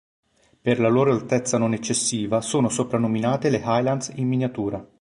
[0.63, 4.83] Per la loro altezza non eccessiva, sono soprannominate le "Highlands in miniatura".